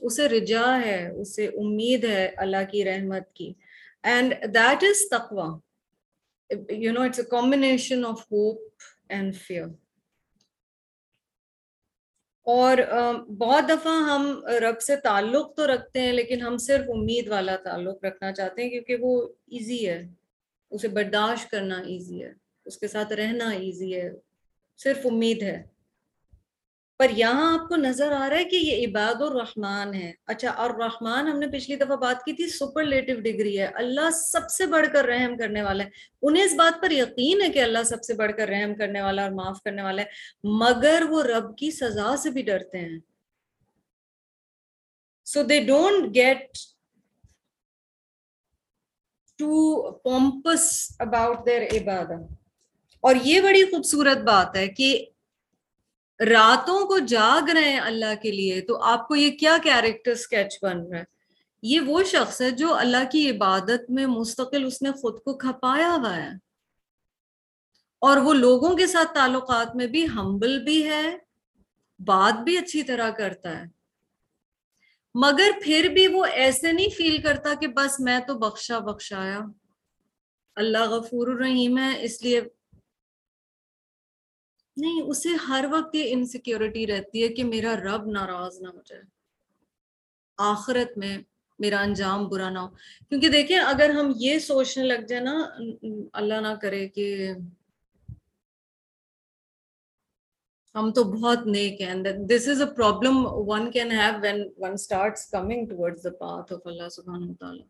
اسے 0.00 0.28
رجا 0.28 0.80
ہے 0.84 1.10
اسے 1.10 1.46
امید 1.46 2.04
ہے 2.04 2.26
اللہ 2.36 2.70
کی 2.70 2.84
رحمت 2.84 3.32
کی۔ 3.32 3.52
اینڈ 4.02 4.34
دیٹ 4.54 4.84
از 4.84 5.08
تقوی 5.10 5.58
you 6.72 6.90
know, 6.90 7.00
it's 7.00 7.18
a 7.18 7.38
combination 7.38 8.04
of 8.04 8.14
hope 8.14 8.58
and 9.16 9.26
fear. 9.26 9.72
اور 12.42 12.76
um, 12.92 13.26
بہت 13.26 13.68
دفعہ 13.68 13.92
ہم 13.92 14.40
رب 14.60 14.80
سے 14.80 14.96
تعلق 14.96 15.56
تو 15.56 15.66
رکھتے 15.66 16.00
ہیں 16.00 16.12
لیکن 16.12 16.42
ہم 16.42 16.56
صرف 16.56 16.84
امید 16.88 17.28
والا 17.28 17.56
تعلق 17.56 18.04
رکھنا 18.04 18.32
چاہتے 18.32 18.62
ہیں 18.62 18.70
کیونکہ 18.70 18.96
وہ 19.00 19.28
ایزی 19.46 19.88
ہے۔ 19.88 20.06
اسے 20.70 20.88
برداشت 20.88 21.50
کرنا 21.50 21.80
ایزی 21.80 22.24
ہے۔ 22.24 22.32
اس 22.64 22.78
کے 22.78 22.88
ساتھ 22.88 23.12
رہنا 23.12 23.50
ایزی 23.50 24.00
ہے۔ 24.00 24.10
صرف 24.76 25.06
امید 25.06 25.42
ہے۔ 25.42 25.62
پر 27.00 27.10
یہاں 27.10 27.58
آپ 27.58 27.68
کو 27.68 27.76
نظر 27.76 28.12
آ 28.12 28.28
رہا 28.28 28.36
ہے 28.36 28.44
کہ 28.44 28.56
یہ 28.56 28.86
عباد 28.86 29.20
الرحمان 29.20 29.94
ہے۔ 29.94 30.12
اچھا 30.26 30.50
اور 30.50 30.70
رحمان 30.70 31.28
ہم 31.28 31.38
نے 31.38 31.46
پچھلی 31.46 31.76
دفعہ 31.76 31.96
بات 31.96 32.24
کی 32.24 32.32
تھی 32.32 32.48
سپرلیٹو 32.48 33.20
ڈگری 33.20 33.60
ہے۔ 33.60 33.64
اللہ 33.64 34.10
سب 34.10 34.50
سے 34.50 34.66
بڑھ 34.66 34.86
کر 34.92 35.04
رحم 35.04 35.36
کرنے 35.36 35.62
والا 35.62 35.84
ہے۔ 35.84 35.88
انہیں 36.22 36.44
اس 36.44 36.52
بات 36.52 36.82
پر 36.82 36.90
یقین 36.90 37.42
ہے 37.42 37.48
کہ 37.48 37.62
اللہ 37.62 37.82
سب 37.82 38.02
سے 38.02 38.14
بڑھ 38.14 38.32
کر 38.36 38.48
رحم 38.48 38.74
کرنے 38.74 39.02
والا 39.02 39.22
اور 39.22 39.30
معاف 39.30 39.62
کرنے 39.62 39.82
والا 39.82 40.02
ہے، 40.02 40.06
مگر 40.44 41.02
وہ 41.08 41.22
رب 41.22 41.56
کی 41.56 41.70
سزا 41.70 42.16
سے 42.16 42.30
بھی 42.30 42.42
ڈرتے 42.42 42.78
ہیں۔ 42.78 42.98
So 45.24 45.42
they 45.42 45.60
don't 45.60 46.14
get 46.14 46.58
too 49.38 49.90
pompous 49.90 50.96
about 50.98 51.46
their 51.46 51.62
عبادت 51.62 52.32
اور 53.00 53.14
یہ 53.22 53.40
بڑی 53.40 53.64
خوبصورت 53.64 54.16
بات 54.16 54.56
ہے 54.56 54.68
کہ 54.68 55.06
راتوں 56.20 56.86
کو 56.86 56.98
جاگ 56.98 57.50
رہے 57.50 57.68
ہیں 57.68 57.80
اللہ 57.80 58.14
کے 58.22 58.30
لیے، 58.30 58.60
تو 58.60 58.82
آپ 58.82 59.08
کو 59.08 59.16
یہ 59.16 59.30
کیا 59.30 59.56
کیریکٹر 59.62 60.14
سکیچ 60.14 60.58
بن 60.62 60.86
رہا 60.86 60.98
ہے؟ 60.98 61.04
یہ 61.62 61.80
وہ 61.80 62.02
شخص 62.02 62.40
ہے 62.40 62.50
جو 62.50 62.74
اللہ 62.74 63.10
کی 63.12 63.30
عبادت 63.30 63.90
میں 63.90 64.06
مستقل 64.06 64.64
اس 64.64 64.82
نے 64.82 64.92
خود 64.92 65.20
کو 65.20 65.38
کھپایا 65.38 65.96
ہوا 66.00 66.16
ہے۔ 66.16 66.28
اور 68.00 68.16
وہ 68.16 68.34
لوگوں 68.34 68.76
کے 68.76 68.86
ساتھ 68.86 69.14
تعلقات 69.14 69.76
میں 69.76 69.86
بھی 69.86 70.08
ہمبل 70.08 70.58
بھی 70.58 70.88
ہے، 70.88 71.16
بات 71.98 72.40
بھی 72.40 72.58
اچھی 72.58 72.82
طرح 72.82 73.10
کرتا 73.10 73.58
ہے۔ 73.58 73.64
مگر 75.14 75.50
پھر 75.62 75.90
بھی 75.94 76.08
وہ 76.08 76.24
ایسے 76.24 76.72
نہیں 76.72 76.88
فیل 76.88 77.22
کرتا 77.22 77.54
کہ 77.54 77.66
بس 77.66 78.00
میں 78.00 78.18
تو 78.18 78.34
بخشا 78.34 78.78
بخشایا۔ 78.78 79.38
اللہ 80.56 80.88
غفور 80.88 81.28
الرحیم 81.28 81.78
ہے، 81.78 82.04
اس 82.04 82.22
لیے 82.22 82.40
نہیں، 84.80 85.02
اسے 85.02 85.28
ہر 85.28 85.64
وقت 85.70 85.94
یہ 85.94 86.12
انسیکیورٹی 86.12 86.86
رہتی 86.86 87.22
ہے 87.22 87.28
کہ 87.28 87.44
میرا 87.44 87.76
رب 87.76 88.06
ناراض 88.06 88.60
نہ 88.60 88.68
ہو 88.68 88.80
جائے۔ 88.86 89.02
آخرت 90.38 90.98
میں 90.98 91.18
میرا 91.58 91.80
انجام 91.80 92.28
برا 92.28 92.50
نہ 92.50 92.58
ہو۔ 92.58 92.68
کیونکہ 93.08 93.28
دیکھیں، 93.28 93.58
اگر 93.58 93.90
ہم 93.90 94.12
یہ 94.16 94.38
سوچنے 94.38 94.84
لگ 94.84 95.06
جائیں 95.08 95.24
نا، 95.24 95.48
اللہ 96.12 96.34
نہ 96.34 96.54
کرے 96.62 96.88
کہ 96.88 97.32
ہم 100.74 100.92
تو 100.92 101.04
بہت 101.04 101.46
نیک 101.46 101.80
ہیں۔ 101.80 101.94
This 102.02 102.48
is 102.48 102.62
a 102.62 102.74
problem 102.76 103.26
one 103.26 103.70
can 103.70 103.92
have 103.92 104.18
when 104.22 104.48
one 104.58 104.72
starts 104.72 105.26
coming 105.26 105.66
towards 105.66 106.04
the 106.04 106.10
path 106.10 106.52
of 106.52 106.60
اللہ 106.64 106.88
سبحانہ 106.88 107.32
تعالیٰ۔ 107.40 107.66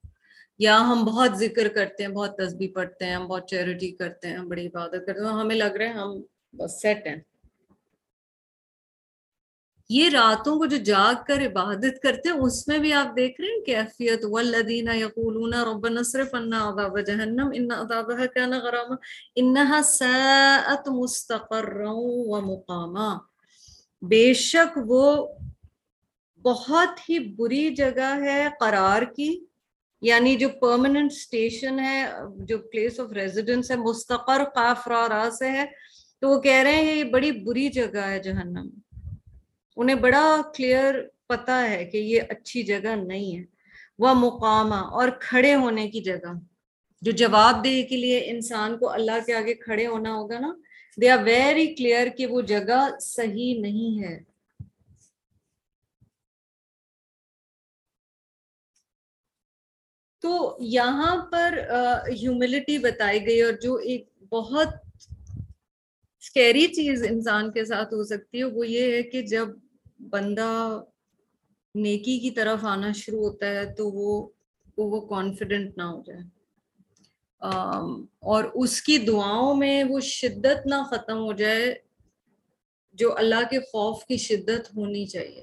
یا 0.58 0.80
ہم 0.80 1.04
بہت 1.04 1.30
ذکر 1.38 1.68
کرتے 1.68 2.04
ہیں، 2.04 2.10
بہت 2.10 2.36
تسبیح 2.36 2.68
پڑھتے 2.74 3.04
ہیں، 3.04 3.14
ہم 3.14 3.26
بہت 3.26 3.46
چیریٹی 3.46 3.90
کرتے 3.90 4.28
ہیں 4.28 4.38
بڑی 4.38 4.66
عبادت 4.66 5.06
کرتے 5.06 5.20
ہیں۔ 5.20 5.28
ہمیں 5.28 5.56
لگ 5.56 5.64
رہا 5.64 5.84
ہے 5.84 5.90
ہم 5.90 6.22
بس 6.54 6.80
سیٹ 6.82 7.06
ہیں 7.06 7.16
یہ 9.90 10.08
راتوں 10.12 10.54
کو 10.58 10.66
جو 10.66 10.76
جاگ 10.84 11.22
کر 11.26 11.40
عبادت 11.46 12.00
کرتے 12.02 12.28
ہیں، 12.28 12.36
اس 12.38 12.56
میں 12.68 12.78
بھی 12.78 12.92
آپ 12.92 13.16
دیکھ 13.16 13.40
رہے 13.40 13.48
ہیں 13.48 13.64
کیفیت 13.66 14.24
والذین 14.30 14.88
یقولون 14.94 15.54
ربنا 15.54 16.00
اصرف 16.00 16.34
عنا 16.34 16.60
عذاب 16.68 16.98
جہنم، 17.00 17.50
ان 17.54 17.70
عذابها 17.72 18.26
كان 18.34 18.52
غراما 18.66 18.96
انها 19.36 19.80
ساءت 19.88 20.88
مستقرا 20.90 21.92
ومقاما 21.92 23.08
بے 24.02 24.32
شک 24.42 24.78
وہ 24.86 25.04
بہت 26.44 27.08
ہی 27.08 27.18
بری 27.34 27.68
جگہ 27.74 28.14
ہے 28.22 28.40
قرار 28.60 29.02
کی 29.16 29.30
یعنی 30.02 30.36
جو 30.36 30.48
پرماننٹ 30.60 31.12
اسٹیشن 31.12 31.80
ہے، 31.80 32.04
جو 32.48 32.58
پلیس 32.70 33.00
آف 33.00 33.12
ریزیڈنس 33.12 33.70
ہے، 33.70 33.76
مستقر 33.78 34.44
قاف 34.54 34.88
را 34.88 35.28
سے 35.38 35.50
ہے۔ 35.50 35.64
تو 36.20 36.28
وہ 36.28 36.40
کہہ 36.40 36.62
رہے 36.62 36.76
ہیں 36.76 36.94
یہ 36.94 37.04
بڑی 37.04 37.32
بری 37.32 37.68
جگہ 37.68 38.06
ہے 38.06 38.18
جہنم۔ 38.18 38.68
انہیں 39.76 39.96
بڑا 39.96 40.40
کلیئر 40.54 40.94
پتا 41.28 41.70
ہے 41.70 41.84
کہ 41.84 41.96
یہ 41.96 42.22
اچھی 42.28 42.62
جگہ 42.62 42.96
نہیں 42.96 43.38
ہے۔ 43.38 43.44
وہ 43.98 44.14
مقامہ 44.14 44.74
اور 44.74 45.08
کھڑے 45.20 45.54
ہونے 45.54 45.90
کی 45.90 46.00
جگہ۔ 46.00 46.32
جو 47.02 47.12
جواب 47.12 47.64
دے 47.64 47.82
کے 47.82 47.96
لیے 47.96 48.30
انسان 48.30 48.78
کو 48.78 48.90
اللہ 48.90 49.26
کے 49.26 49.34
آگے 49.34 49.54
کھڑے 49.54 49.86
ہونا 49.86 50.14
ہوگا 50.14 50.38
نا 50.38 50.54
دے 51.00 51.10
آر 51.10 51.18
ویری 51.24 51.74
کلیئر 51.74 52.08
کہ 52.08 52.26
وہ 52.26 52.40
جگہ 52.40 52.98
صحیح 53.00 53.60
نہیں 53.60 54.04
ہے۔ 54.04 54.30
تو 60.20 60.58
یہاں 60.60 61.26
پر 61.32 61.58
ہیوملٹی 62.08 62.78
بتائی 62.78 63.26
گئی 63.26 63.42
اور 63.42 63.52
جو 63.52 63.74
ایک 63.74 64.08
بہت 64.30 64.68
اسکیری 66.30 66.66
چیز 66.66 67.04
انسان 67.10 67.52
کے 67.52 67.64
ساتھ 67.64 67.94
ہو 67.94 68.04
سکتی 68.04 68.38
ہے، 68.38 68.44
وہ 68.44 68.66
یہ 68.66 68.92
ہے 68.92 69.02
کہ 69.02 69.22
جب 69.22 69.48
بندہ 70.10 70.82
نیکی 71.74 72.18
کی 72.18 72.30
طرف 72.30 72.64
آنا 72.64 72.92
شروع 72.92 73.18
ہوتا 73.18 73.46
ہے 73.46 73.74
تو 73.74 73.90
وہ 73.90 74.28
وہ 74.76 75.00
کانفیڈنٹ 75.00 75.78
نہ 75.78 75.82
ہو 75.82 76.02
جائے۔ 76.06 76.20
اور 78.18 78.44
اس 78.54 78.82
کی 78.82 78.98
دعاؤں 78.98 79.54
میں 79.54 79.84
وہ 79.84 80.00
شدت 80.00 80.66
نہ 80.66 80.74
ختم 80.90 81.18
ہو 81.18 81.32
جائے 81.32 81.74
جو 82.92 83.16
اللہ 83.16 83.48
کے 83.50 83.60
خوف 83.60 84.04
کی 84.04 84.16
شدت 84.16 84.76
ہونی 84.76 85.06
چاہیے۔ 85.06 85.42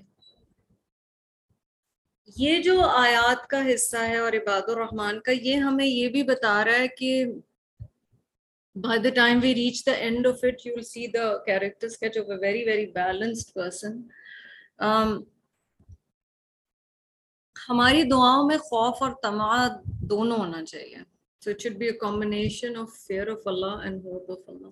یہ 2.38 2.62
جو 2.62 2.82
آیات 2.82 3.48
کا 3.48 3.62
حصہ 3.74 3.98
ہے 3.98 4.18
اور 4.18 4.34
عباد 4.34 4.70
الرحمان 4.70 5.20
کا، 5.20 5.32
یہ 5.32 5.56
ہمیں 5.56 5.86
یہ 5.86 6.08
بھی 6.08 6.24
بتا 6.24 6.66
رہا 6.66 6.80
ہے 6.80 6.88
کہ 6.88 7.26
by 8.78 8.98
the 8.98 9.12
time 9.12 9.42
we 9.42 9.54
reach 9.56 9.84
the 9.84 9.98
end 10.02 10.26
of 10.26 10.44
it, 10.44 10.62
you'll 10.64 10.84
see 10.84 11.08
the 11.08 11.42
character 11.46 11.90
sketch 11.90 12.16
of 12.16 12.30
a 12.30 12.38
very, 12.38 12.64
very 12.66 12.88
balanced 12.94 13.54
person. 13.54 14.10
Um, 14.80 15.26
ہماری 17.56 18.04
دعاؤں 18.10 18.48
میں 18.48 18.58
خوف 18.58 19.02
اور 19.04 19.12
تما 19.22 19.56
دونوں 20.10 20.38
ہونا 20.38 20.64
چاہیے 20.66 20.98
so 21.42 21.50
it 21.52 21.62
should 21.62 21.76
be 21.78 21.86
a 21.86 21.94
combination 22.00 22.76
of 22.78 22.94
fear 23.08 23.28
of 23.32 23.48
Allah 23.48 23.82
and 23.86 24.06
hope 24.06 24.32
of 24.32 24.50
اللہ 24.50 24.70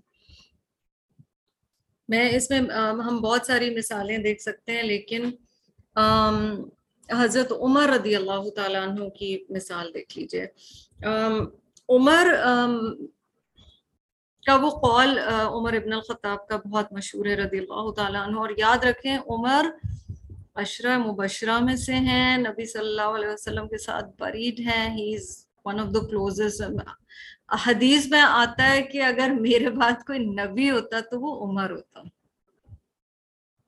میں 2.09 2.29
اس 2.35 2.49
میں 2.51 2.59
ہم 3.07 3.19
بہت 3.21 3.45
ساری 3.45 3.69
مثالیں 3.75 4.17
دیکھ 4.23 4.41
سکتے 4.41 4.75
ہیں 4.75 4.83
لیکن 4.83 5.29
حضرت 7.09 7.51
عمر 7.51 7.89
رضی 7.89 8.15
اللہ 8.15 8.49
تعالیٰ 8.55 8.87
عنہ 8.87 9.09
کی 9.17 9.37
مثال 9.49 9.93
دیکھ 9.93 10.17
لیجیے 10.17 10.45
عمر 11.89 12.33
کا 14.45 14.55
وہ 14.61 14.69
قول 14.81 15.17
عمر 15.19 15.73
ابن 15.73 15.93
الخطاب 15.93 16.47
کا 16.47 16.57
بہت 16.65 16.91
مشہور 16.93 17.25
ہے، 17.25 17.35
رضی 17.35 17.59
اللہ 17.59 17.91
تعالیٰ 17.97 18.21
عنہ، 18.27 18.37
اور 18.39 18.49
یاد 18.57 18.83
رکھیں 18.85 19.17
عمر 19.17 19.69
عشرہ 20.63 20.97
مبشرہ 20.97 21.57
میں 21.59 21.75
سے 21.75 21.93
ہیں، 22.09 22.37
نبی 22.37 22.65
صلی 22.65 22.87
اللہ 22.87 23.15
علیہ 23.15 23.29
وسلم 23.29 23.67
کے 23.67 23.77
ساتھ 23.77 24.05
بریڈ 24.19 24.59
ہیں 24.67 24.87
he 24.97 25.13
is 25.15 25.27
one 25.65 25.79
of 25.79 25.87
the 25.93 26.05
closest 26.07 26.61
حدیث 27.65 28.05
میں 28.11 28.21
آتا 28.21 28.69
ہے 28.69 28.81
کہ 28.91 29.01
اگر 29.03 29.29
میرے 29.39 29.69
بعد 29.69 30.05
کوئی 30.07 30.19
نبی 30.19 30.69
ہوتا 30.69 30.99
تو 31.09 31.19
وہ 31.21 31.31
عمر 31.45 31.71
ہوتا۔ 31.71 32.01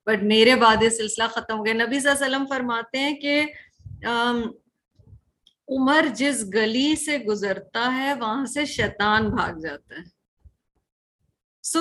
بٹ 0.08 0.24
میرے 0.24 0.56
بعد 0.56 0.84
یہ 0.84 0.90
سلسلہ 0.90 1.24
ختم 1.34 1.58
ہو 1.58 1.66
گیا۔ 1.66 1.74
نبی 1.74 2.00
صلی 2.00 2.10
اللہ 2.10 2.26
علیہ 2.26 2.36
وسلم 2.36 2.46
فرماتے 2.50 3.00
ہیں 3.00 3.16
کہ 3.22 3.34
عمر 5.68 6.08
جس 6.16 6.44
گلی 6.54 6.96
سے 6.96 7.18
گزرتا 7.28 7.92
ہے، 7.98 8.14
وہاں 8.20 8.46
سے 8.54 8.66
شیطان 8.66 9.30
بھاگ 9.30 9.60
جاتا 9.64 9.96
ہے۔ 9.96 10.17
So 11.68 11.80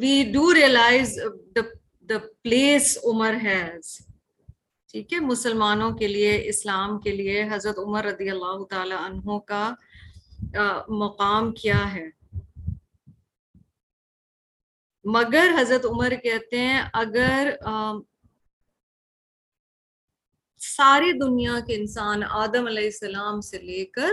we 0.00 0.14
do 0.32 0.44
realize 0.54 1.18
the 1.56 2.18
place 2.42 2.96
Umar 3.04 3.34
has 3.44 3.96
ٹھیک 4.90 5.12
ہے؟ 5.12 5.18
مسلمانوں 5.20 5.90
کے 5.98 6.06
لیے، 6.08 6.30
اسلام 6.48 6.98
کے 7.00 7.10
لیے 7.12 7.42
حضرت 7.50 7.78
عمر 7.78 8.04
رضی 8.04 8.30
اللہ 8.30 8.64
تعالی 8.70 8.94
عنہ 8.98 9.38
کا 9.48 9.64
مقام 10.98 11.52
کیا 11.52 11.82
ہے؟ 11.94 12.08
مگر 15.04 15.54
حضرت 15.58 15.84
عمر 15.86 16.14
کہتے 16.22 16.58
ہیں، 16.58 16.80
اگر 16.92 17.50
ساری 20.60 21.12
دنیا 21.18 21.58
کے 21.66 21.74
انسان 21.74 22.22
آدم 22.44 22.66
علیہ 22.66 22.84
السلام 22.84 23.40
سے 23.40 23.58
لے 23.58 23.84
کر 23.96 24.12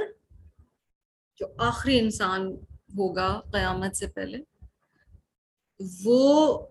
جو 1.40 1.48
آخری 1.68 2.00
انسان 2.00 2.52
ہوگا 2.98 3.30
قیامت 3.52 3.96
سے 3.96 4.08
پہلے 4.08 4.38
وہ 5.80 6.68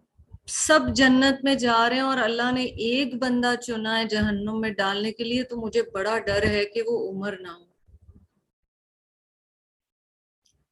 سب 0.46 0.80
جنت 0.96 1.44
میں 1.44 1.54
جا 1.54 1.88
رہے 1.88 1.96
ہیں 1.96 2.02
اور 2.02 2.18
اللہ 2.18 2.50
نے 2.52 2.62
ایک 2.62 3.14
بندہ 3.14 3.54
چنا 3.62 3.98
ہے 3.98 4.04
جہنم 4.04 4.60
میں 4.60 4.70
ڈالنے 4.70 5.12
کے 5.12 5.24
لیے، 5.24 5.42
تو 5.42 5.56
مجھے 5.56 5.82
بڑا 5.92 6.18
ڈر 6.18 6.42
ہے 6.42 6.64
کہ 6.64 6.82
وہ 6.86 7.10
عمر 7.10 7.36
نہ 7.40 7.48
ہو۔ 7.48 7.62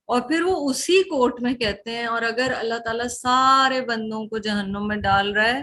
اور 0.09 0.21
پھر 0.21 0.43
وہ 0.43 0.71
اسی 0.71 1.03
کوٹ 1.03 1.41
میں 1.43 1.55
کہتے 1.55 1.91
ہیں، 1.91 2.07
اور 2.07 2.23
اگر 2.23 2.53
اللہ 2.59 2.79
تعالیٰ 2.79 3.09
سارے 3.09 3.81
بندوں 3.81 4.27
کو 4.29 4.39
جہنم 4.39 4.89
میں 4.89 4.97
ڈال 4.97 5.33
رہا 5.33 5.49
ہے، 5.49 5.63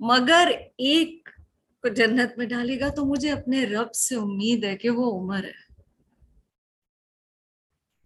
مگر 0.00 0.50
ایک 0.78 1.28
کو 1.84 1.88
جنت 1.88 2.38
میں 2.38 2.46
ڈالے 2.46 2.80
گا، 2.80 2.88
تو 2.88 3.04
مجھے 3.04 3.30
اپنے 3.32 3.64
رب 3.66 3.94
سے 3.94 4.16
امید 4.16 4.64
ہے 4.64 4.76
کہ 4.76 4.90
وہ 4.90 5.10
عمر 5.20 5.44
ہے۔ 5.44 5.60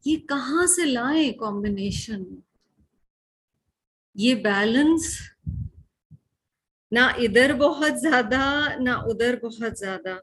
یہ 0.04 0.16
کہاں 0.28 0.66
سے 0.66 0.84
لائیں 0.84 1.32
کمبینیشن 1.32 2.24
یہ 4.18 4.34
بیلنس 4.34 5.20
نہ 6.90 7.00
ادھر 7.00 7.52
بہت 7.52 8.00
زیادہ، 8.00 8.68
نہ 8.78 8.90
ادھر 8.90 9.36
بہت 9.42 9.78
زیادہ۔ 9.78 10.18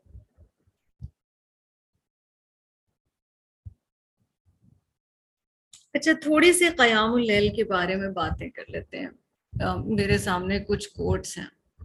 اچھا 5.93 6.11
تھوڑی 6.21 6.53
سی 6.53 6.69
قیام 6.69 7.13
اللیل 7.13 7.55
کے 7.55 7.63
بارے 7.63 7.95
میں 7.95 8.09
باتیں 8.09 8.49
کر 8.49 8.61
لیتے 8.67 8.99
ہیں۔ 8.99 9.09
میرے 9.85 10.17
سامنے 10.17 10.59
کچھ 10.59 10.89
کوٹس 10.89 11.37
ہیں۔ 11.37 11.83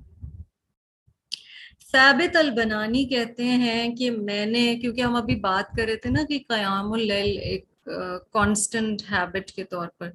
ثابت 1.92 2.36
البنانی 2.36 3.04
کہتے 3.04 3.44
ہیں 3.44 3.96
کہ 3.96 4.10
میں 4.10 4.46
نے، 4.46 4.78
کیونکہ 4.80 5.00
ہم 5.00 5.14
ابھی 5.14 5.36
بات 5.36 5.76
کر 5.76 5.84
رہے 5.84 5.96
تھے 5.96 6.10
نا 6.10 6.24
کہ 6.28 6.38
قیام 6.48 6.92
اللیل 6.92 7.38
ایک 7.38 7.88
کانسٹنٹ 8.32 9.02
ہیبٹ 9.10 9.50
کے 9.50 9.64
طور 9.64 9.88
پر۔ 9.88 10.10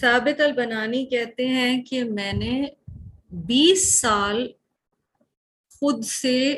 ثابت 0.00 0.40
البنانی 0.40 1.06
کہتے 1.06 1.46
ہیں 1.46 1.82
کہ 1.82 2.04
میں 2.04 2.32
نے 2.32 2.64
بیس 3.30 4.00
سال 4.00 4.48
خود 5.80 6.04
سے 6.04 6.52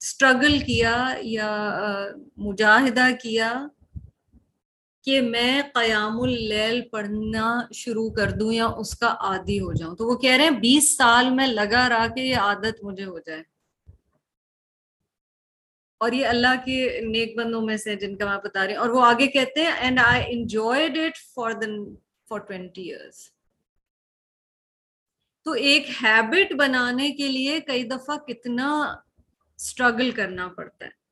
اسٹرگل 0.00 0.58
کیا 0.58 1.14
یا 1.22 1.50
مجاہدہ 2.36 3.06
کیا 3.22 3.66
کہ 5.04 5.20
میں 5.20 5.62
قیام 5.74 6.20
اللیل 6.20 6.80
پڑھنا 6.82 7.60
شروع 7.74 8.10
کر 8.10 8.30
دوں 8.30 8.52
یا 8.52 8.66
اس 8.66 8.98
کا 8.98 9.14
عادی 9.20 9.60
ہو 9.60 9.72
جاؤں۔ 9.72 9.96
تو 9.96 10.06
وہ 10.06 10.16
کہہ 10.16 10.36
رہے 10.36 10.44
ہیں 10.44 10.50
بیس 10.50 10.96
سال 10.96 11.30
میں 11.30 11.46
لگا 11.46 11.88
رہا 11.88 12.06
کہ 12.06 12.20
یہ 12.20 12.36
عادت 12.36 12.84
مجھے 12.84 13.04
ہو 13.04 13.18
جائے۔ 13.18 13.51
اور 16.02 16.12
یہ 16.12 16.26
اللہ 16.26 16.54
کے 16.64 17.00
نیک 17.00 17.36
بندوں 17.36 17.60
میں 17.60 17.76
سے 17.76 17.96
جن 17.96 18.16
کا 18.16 18.26
میں 18.26 18.38
بتا 18.44 18.66
رہی 18.66 18.72
ہوں۔ 18.72 18.80
اور 18.80 18.88
وہ 18.88 19.04
آگے 19.04 19.26
کہتے 19.26 19.60
ہیں 19.60 19.72
and 19.72 19.98
I 20.04 20.24
enjoyed 20.26 20.98
it 20.98 21.18
for 21.34 21.50
then 21.50 21.94
for 22.28 22.38
twenty 22.38 22.94
years 22.94 23.30
تو 25.44 25.52
ایک 25.52 25.88
ہیبٹ 26.02 26.54
بنانے 26.54 27.10
کے 27.10 27.28
لیے 27.28 27.60
کئی 27.60 27.82
دفعہ 27.82 28.16
کتنا 28.16 28.94
اسٹرگل 29.56 30.10
کرنا 30.10 30.48
پڑتا 30.48 30.86
ہے۔ 30.86 31.02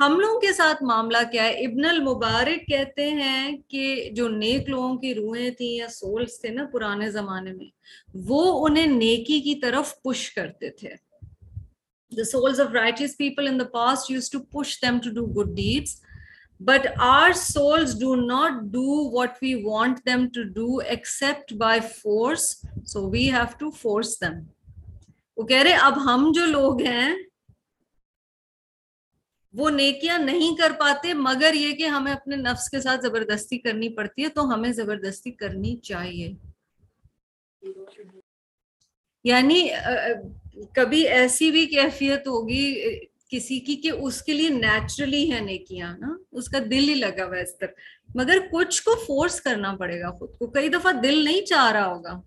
ہم 0.00 0.20
لوگوں 0.20 0.40
کے 0.40 0.52
ساتھ 0.52 0.82
معاملہ 0.82 1.16
کیا 1.32 1.44
ہے۔ 1.44 1.66
ابن 1.66 1.84
المبارک 1.84 2.66
کہتے 2.66 3.10
ہیں 3.10 3.56
کہ 3.68 4.10
جو 4.12 4.28
نیک 4.28 4.68
لوگوں 4.68 4.96
کی 4.96 5.14
روحیں 5.14 5.50
تھیں 5.50 5.74
یا 5.76 5.88
سولس 5.88 6.40
تھے 6.40 6.48
نا 6.48 6.64
پرانے 6.72 7.10
زمانے 7.10 7.52
میں، 7.52 7.70
وہ 8.14 8.66
انہیں 8.66 8.86
نیکی 8.86 9.40
کی 9.40 9.54
طرف 9.54 10.02
پش 10.02 10.30
کرتے 10.30 10.70
تھے۔ 10.70 11.09
The 12.12 12.24
souls 12.24 12.58
of 12.58 12.72
righteous 12.72 13.14
people 13.14 13.46
in 13.46 13.58
the 13.58 13.66
past 13.66 14.10
used 14.10 14.32
to 14.32 14.40
push 14.40 14.78
them 14.80 15.00
to 15.00 15.12
do 15.12 15.26
good 15.28 15.54
deeds 15.54 16.00
but 16.60 16.92
our 16.98 17.32
souls 17.32 17.94
do 17.94 18.16
not 18.16 18.70
do 18.70 19.08
what 19.08 19.38
we 19.40 19.64
want 19.64 20.04
them 20.04 20.30
to 20.30 20.44
do 20.44 20.80
except 20.80 21.56
by 21.58 21.80
force 21.80 22.64
so 22.84 23.06
we 23.06 23.26
have 23.26 23.56
to 23.58 23.70
force 23.82 24.16
them 24.18 24.40
وہ 25.38 25.44
کہہ 25.46 25.62
رہے 25.62 25.74
اب 25.82 25.98
ہم 26.04 26.30
جو 26.34 26.46
لوگ 26.46 26.80
ہیں 26.82 27.12
وہ 29.54 29.70
نیکیاں 29.70 30.18
نہیں 30.18 30.56
کر 30.56 30.72
پاتے 30.80 31.12
مگر 31.14 31.54
یہ 31.54 31.72
کہ 31.76 31.86
ہمیں 31.88 32.12
اپنے 32.12 32.36
نفس 32.36 32.68
کے 32.70 32.80
ساتھ 32.80 33.00
زبردستی 33.02 33.58
کرنی 33.58 33.88
پڑتی 33.94 34.24
ہے 34.24 34.28
تو 34.34 34.44
ہمیں 34.52 34.72
زبردستی 34.72 35.30
کرنی 35.40 35.76
چاہیے 35.88 36.32
یعنی 39.24 39.62
کبھی 40.74 41.08
ایسی 41.08 41.50
بھی 41.50 41.66
کیفیت 41.66 42.26
ہوگی 42.26 42.82
کسی 43.28 43.60
کی 43.60 43.76
کہ 43.76 43.90
اس 43.90 44.22
کے 44.22 44.32
لیے 44.32 44.48
نیچرلی 44.48 45.32
ہے 45.32 45.40
نیکیاں 45.40 45.98
نا، 45.98 46.16
اس 46.32 46.48
کا 46.48 46.58
دل 46.58 46.88
ہی 46.88 46.94
لگا 46.94 47.24
ہوا 47.24 47.36
اس 47.36 47.58
طرح۔ 47.58 47.72
مگر 48.14 48.38
کچھ 48.52 48.82
کو 48.82 48.94
فورس 49.06 49.40
کرنا 49.40 49.76
پڑے 49.76 50.00
گا 50.00 50.10
خود 50.10 50.38
کو۔ 50.38 50.46
کئی 50.46 50.68
دفعہ 50.68 50.92
دل 50.92 51.24
نہیں 51.24 51.46
چاہ 51.46 51.72
رہا 51.72 51.86
ہوگا۔ 51.86 52.20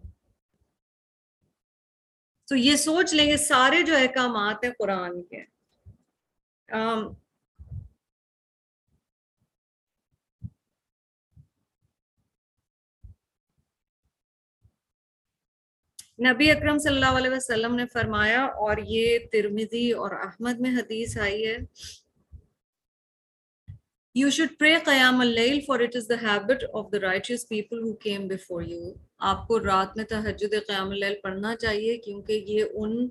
تو 2.47 2.55
یہ 2.55 2.75
سوچ 2.75 3.13
لیں 3.13 3.27
گے، 3.27 3.37
سارے 3.37 3.81
جو 3.81 3.95
احکامات 3.95 4.63
ہیں 4.63 4.71
قرآن 4.79 5.23
کے۔ 5.23 5.41
نبی 16.23 16.49
اکرم 16.51 16.77
صلی 16.77 16.93
اللہ 16.95 17.17
علیہ 17.17 17.31
وسلم 17.31 17.75
نے 17.75 17.85
فرمایا، 17.93 18.43
اور 18.63 18.77
یہ 18.87 19.17
ترمیزی 19.31 19.91
اور 19.91 20.11
احمد 20.11 20.59
میں 20.59 20.71
حدیث 20.71 21.17
آئی 21.17 21.45
ہے۔ 21.47 21.57
You 24.15 24.29
should 24.35 24.53
pray 24.63 24.77
قیام 24.85 25.19
اللیل، 25.21 25.59
for 25.67 25.77
it 25.83 25.95
is 25.99 26.05
the 26.09 26.19
habit 26.23 26.63
of 26.79 26.89
the 26.93 26.99
righteous 27.03 27.43
people 27.51 27.79
who 27.85 27.93
came 28.05 28.27
before 28.33 28.63
you. 28.67 28.93
آپ 29.31 29.47
کو 29.47 29.59
رات 29.59 29.95
میں 29.97 30.05
تحجد 30.09 30.53
قیام 30.67 30.89
اللیل 30.89 31.15
پڑھنا 31.23 31.55
چاہیے، 31.55 31.97
کیونکہ 31.97 32.43
یہ 32.47 32.63
ان 32.73 33.07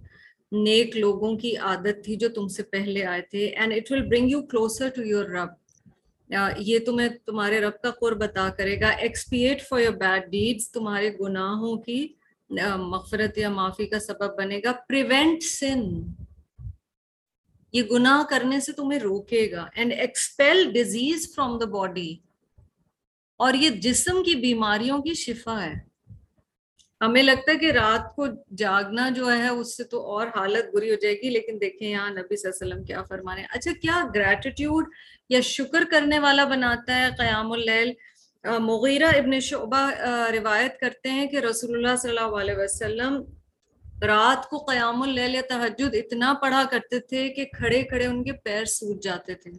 نیک 0.64 0.96
لوگوں 0.96 1.34
کی 1.38 1.56
عادت 1.56 2.04
تھی 2.04 2.16
جو 2.16 2.28
تم 2.34 2.48
سے 2.54 2.62
پہلے 2.62 3.04
آئے 3.04 3.20
تھے۔ 3.30 3.46
And 3.46 3.72
it 3.76 3.90
will 3.92 4.02
bring 4.08 4.30
you 4.30 4.42
closer 4.46 4.88
to 4.94 5.02
your 5.02 5.24
رب۔ 5.36 5.50
یہ 6.58 6.78
تمہیں 6.86 7.08
تمہارے 7.26 7.60
رب 7.60 7.80
کا 7.82 7.90
قرب 8.00 8.22
عطا 8.22 8.48
کرے 8.56 8.80
گا۔ 8.80 8.88
Expiate 9.06 9.62
for 9.68 9.80
your 9.80 9.92
bad 10.00 10.30
deeds 10.32 10.70
تمہارے 10.72 11.10
گناہوں 11.20 11.76
کی 11.82 12.06
مغفرت 12.76 13.38
یا 13.38 13.48
معافی 13.48 13.86
کا 13.86 14.00
سبب 14.00 14.38
بنے 14.38 14.60
گا۔ 14.64 14.72
پریونٹ 14.72 15.42
سن 15.42 15.82
یہ 17.72 17.82
گناہ 17.82 18.22
کرنے 18.30 18.60
سے 18.60 18.72
تمہیں 18.72 19.00
روکے 19.00 19.50
گا۔ 19.50 19.68
And 19.74 19.92
expel 19.92 20.72
disease 20.72 21.34
from 21.34 21.58
the 21.58 21.64
body 21.64 22.16
اور 23.36 23.54
یہ 23.54 23.70
جسم 23.70 24.22
کی 24.22 24.34
بیماریوں 24.34 25.02
کی 25.02 25.14
شفا 25.14 25.62
ہے۔ 25.62 25.92
ہمیں 27.00 27.22
لگتا 27.22 27.52
ہے 27.52 27.58
کہ 27.58 27.72
رات 27.72 28.16
کو 28.16 28.26
جاگنا 28.56 29.10
جو 29.10 29.32
ہے، 29.32 29.48
اس 29.48 29.76
سے 29.76 29.84
تو 29.84 30.06
اور 30.06 30.26
حالت 30.26 30.74
بری 30.74 30.90
ہو 30.90 30.94
جائے 30.94 31.14
گی۔ 31.14 31.30
لیکن 31.30 31.60
دیکھیں 31.60 31.90
یہاں 31.90 32.10
نبی 32.10 32.36
صلی 32.36 32.50
اللہ 32.50 32.64
علیہ 32.64 32.74
وسلم 32.74 32.84
کیا 32.84 33.02
فرمانے 33.02 33.42
اچھا 33.50 33.70
کیا 33.82 34.04
گریٹیٹیوڈ 34.14 34.88
یا 35.28 35.40
شکر 35.40 35.84
کرنے 35.90 36.18
والا 36.18 36.44
بناتا 36.44 36.96
ہے 36.96 37.08
قیام 37.18 37.52
اللیل؟ 37.52 37.92
مغیرہ 38.44 39.08
ابن 39.16 39.38
شعبہ 39.40 39.90
روایت 40.32 40.78
کرتے 40.80 41.10
ہیں 41.10 41.26
کہ 41.26 41.40
رسول 41.40 41.74
اللہ 41.76 41.96
صلی 41.96 42.10
اللہ 42.10 42.36
علیہ 42.36 42.54
وسلم 42.54 43.22
رات 44.02 44.48
کو 44.50 44.58
قیام 44.64 45.02
اللیل 45.02 45.34
یا 45.34 45.40
تحجد 45.48 45.94
اتنا 45.94 46.32
پڑھا 46.42 46.62
کرتے 46.70 46.98
تھے 47.00 47.28
کہ 47.28 47.44
کھڑے 47.52 47.82
کھڑے 47.82 48.06
ان 48.06 48.22
کے 48.24 48.32
پیر 48.44 48.64
سوج 48.64 49.02
جاتے 49.04 49.34
تھے 49.34 49.50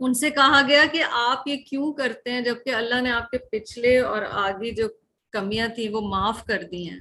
ان 0.00 0.14
سے 0.14 0.30
کہا 0.30 0.60
گیا 0.68 0.84
کہ 0.92 1.02
آپ 1.12 1.48
یہ 1.48 1.56
کیوں 1.66 1.92
کرتے 1.92 2.30
ہیں 2.30 2.40
جبکہ 2.40 2.74
اللہ 2.74 3.00
نے 3.00 3.10
آپ 3.10 3.30
کے 3.30 3.38
پچھلے 3.50 3.98
اور 4.00 4.22
آگے 4.38 4.70
جو 4.70 4.88
کمیاں 5.32 5.68
تھیں 5.68 5.88
وہ 5.88 6.00
معاف 6.08 6.44
کر 6.44 6.62
دی 6.62 6.88
ہیں 6.88 6.98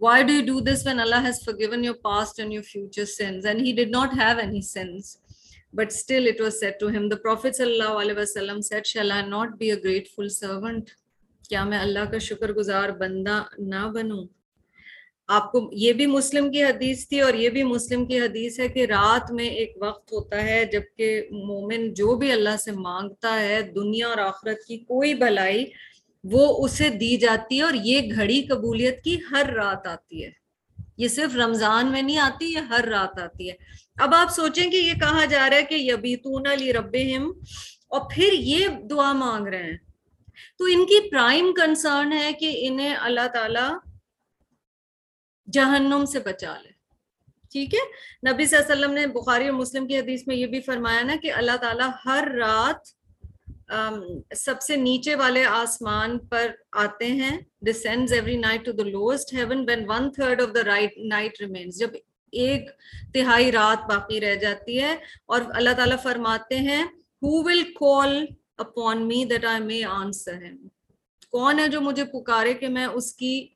Why 0.00 0.22
do 0.22 0.32
you 0.32 0.42
do 0.42 0.60
this 0.62 0.82
when 0.82 0.98
Allah 0.98 1.20
has 1.20 1.44
forgiven 1.44 1.84
your 1.84 1.96
past 1.96 2.38
and 2.38 2.50
your 2.50 2.62
future 2.62 3.04
sins? 3.04 3.44
And 3.44 3.60
he 3.60 3.74
did 3.74 3.90
not 3.90 4.14
have 4.14 4.38
any 4.38 4.62
sins. 4.62 5.18
But 5.74 5.92
still 5.92 6.26
it 6.26 6.40
was 6.40 6.58
said 6.58 6.80
to 6.80 6.88
him, 6.88 7.08
the 7.08 7.16
Prophet 7.18 7.54
ﷺ 7.54 8.64
said, 8.64 8.86
shall 8.86 9.12
I 9.12 9.22
not 9.22 9.58
be 9.58 9.70
a 9.70 9.80
grateful 9.80 10.28
servant? 10.30 10.90
کیا 11.44 11.62
میں 11.64 11.78
اللہ 11.78 12.04
کا 12.10 12.18
شکر 12.18 12.52
گزار 12.52 12.88
بندہ 12.98 13.42
نہ 13.58 13.86
بنوں 13.94 14.24
آپ 15.28 15.50
کو 15.52 15.60
یہ 15.72 15.92
بھی 15.92 16.06
مسلم 16.06 16.50
کی 16.52 16.62
حدیث 16.64 17.06
تھی 17.08 17.20
اور 17.20 17.34
یہ 17.34 17.48
بھی 17.48 17.62
مسلم 17.62 18.04
کی 18.06 18.20
حدیث 18.20 18.58
ہے 18.60 18.68
کہ 18.68 18.84
رات 18.86 19.30
میں 19.30 19.48
ایک 19.60 19.76
وقت 19.80 20.12
ہوتا 20.12 20.42
ہے 20.44 20.64
جبکہ 20.72 21.28
مومن 21.32 21.92
جو 21.94 22.14
بھی 22.16 22.30
اللہ 22.32 22.56
سے 22.64 22.72
مانگتا 22.72 23.34
ہے 23.40 23.60
دنیا 23.74 24.08
اور 24.08 24.18
آخرت 24.18 24.64
کی 24.66 24.78
کوئی 24.78 25.14
بھلائی 25.14 25.64
وہ 26.24 26.46
اسے 26.64 26.88
دی 27.00 27.16
جاتی 27.16 27.58
ہے 27.58 27.62
اور 27.62 27.74
یہ 27.84 28.14
گھڑی 28.14 28.40
قبولیت 28.46 29.02
کی 29.04 29.16
ہر 29.30 29.52
رات 29.54 29.86
آتی 29.86 30.24
ہے 30.24 30.30
یہ 31.00 31.08
صرف 31.08 31.34
رمضان 31.34 31.86
میں 31.86 32.02
نہیں 32.02 32.18
آتی، 32.18 32.52
یہ 32.52 32.58
ہر 32.58 32.84
رات 32.84 33.18
آتی 33.20 33.50
ہے۔ 33.50 33.54
اب 33.96 34.14
آپ 34.14 34.30
سوچیں 34.30 34.70
کہ 34.70 34.76
یہ 34.76 34.92
کہا 34.92 35.24
جا 35.24 35.50
رہا 35.50 35.56
ہے 35.56 35.62
کہ 35.62 35.74
یبیتون 35.74 36.46
علی 36.46 36.72
رب 36.72 36.96
اور 37.88 38.00
پھر 38.14 38.32
یہ 38.32 38.68
دعا 38.90 39.12
مانگ 39.12 39.46
رہے 39.46 39.62
ہیں۔ 39.62 39.76
تو 40.58 40.64
ان 40.64 40.86
کی 40.86 41.10
پرائم 41.10 41.52
کنسرن 41.52 42.12
ہے 42.12 42.32
کہ 42.32 42.68
انہیں 42.68 42.94
اللہ 43.00 43.26
تعالی 43.32 43.90
جہنم 45.52 46.04
سے 46.04 46.20
بچا 46.20 46.54
لے۔ 46.62 46.70
ٹھیک 47.52 47.74
ہے؟ 47.74 47.80
نبی 48.32 48.46
صلی 48.46 48.58
اللہ 48.58 48.72
علیہ 48.72 48.84
وسلم 48.84 48.94
نے 48.94 49.06
بخاری 49.06 49.44
اور 49.44 49.58
مسلم 49.58 49.86
کی 49.86 49.98
حدیث 49.98 50.22
میں 50.26 50.36
یہ 50.36 50.46
بھی 50.46 50.60
فرمایا 50.60 51.02
نا 51.02 51.16
کہ 51.22 51.32
اللہ 51.32 51.56
تعالیٰ 51.60 51.88
ہر 52.04 52.28
رات 52.38 52.99
سب 54.36 54.62
سے 54.62 54.76
نیچے 54.76 55.14
والے 55.14 55.44
آسمان 55.44 56.18
پر 56.18 56.46
آتے 56.72 57.06
ہیں۔ 57.06 57.36
Descends 57.62 58.12
every 58.12 58.36
night 58.36 58.64
to 58.64 58.72
the 58.72 58.84
lowest 58.84 59.32
heaven 59.34 59.64
when 59.68 59.84
one 59.90 60.10
third 60.12 60.40
of 60.40 60.54
the 60.54 60.64
right 60.66 60.98
night 60.98 61.40
remains 61.40 61.78
جب 61.78 61.90
ایک 62.32 62.70
تہائی 63.14 63.52
رات 63.52 63.78
باقی 63.88 64.20
رہ 64.20 64.34
جاتی 64.34 64.80
ہے 64.82 64.96
اور 65.26 65.40
اللہ 65.54 65.70
تعالیٰ 65.76 65.96
فرماتے 66.02 66.56
ہیں 66.58 66.82
who 67.22 67.42
will 67.42 67.62
call 67.74 68.24
upon 68.56 69.06
me 69.08 69.24
that 69.24 69.44
I 69.44 69.62
may 69.62 69.82
answer 69.84 70.42
him 70.42 70.56
کون 71.30 71.58
ہے 71.58 71.68
جو 71.68 71.80
مجھے 71.80 72.04
پکارے 72.04 72.54
کہ 72.54 72.68
میں 72.68 72.86
اس 72.86 73.12
کی 73.14 73.48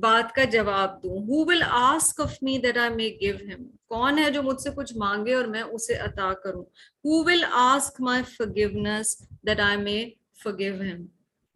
بات 0.00 0.34
کا 0.34 0.44
جواب 0.44 1.02
دوں۔ 1.02 1.18
Who 1.18 1.44
will 1.46 1.62
ask 1.68 2.20
of 2.20 2.42
me 2.42 2.58
that 2.58 2.76
I 2.76 2.90
may 2.90 3.08
give 3.20 3.36
him 3.36 3.64
کون 3.86 4.18
ہے 4.18 4.30
جو 4.30 4.42
مجھ 4.42 4.60
سے 4.60 4.70
کچھ 4.76 4.92
مانگے 4.96 5.34
اور 5.34 5.44
میں 5.44 5.62
اسے 5.62 5.94
عطا 5.96 6.32
کروں؟ 6.34 6.64
Who 7.04 7.24
will 7.24 7.44
ask 7.50 8.00
my 8.00 8.22
forgiveness 8.22 9.18
that 9.46 9.60
I 9.60 9.76
may 9.76 9.98
forgive 10.46 10.80
him? 10.82 11.06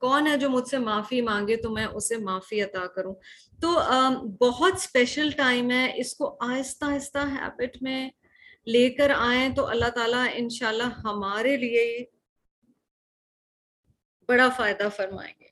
کون 0.00 0.26
ہے 0.26 0.37
جو 0.37 0.50
مجھ 0.50 0.68
سے 0.68 0.79
معافی 0.79 1.20
مانگے 1.20 1.57
تو 1.57 1.70
میں 1.70 1.87
اسے 1.87 2.16
معافی 2.16 2.62
عطا 2.62 2.87
کروں؟ 2.87 3.14
تو 3.61 3.68
بہت 4.40 4.74
اسپیشل 4.74 5.31
ٹائم 5.31 5.70
ہے۔ 5.70 5.92
اس 5.96 6.14
کو 6.14 6.37
آہستہ 6.40 6.85
آہستہ 6.85 7.18
ہیبٹ 7.18 7.83
میں 7.83 8.11
لے 8.66 8.88
کر 8.90 9.12
آئیں 9.16 9.48
تو 9.48 9.66
اللہ 9.66 9.90
تعالیٰ 9.94 10.26
انشاءاللہ 10.33 10.88
ہمارے 11.05 11.57
لیے 11.57 12.05
بڑا 14.29 14.48
فائدہ 14.48 14.88
فرمائیں 14.96 15.35
گے۔ 15.40 15.49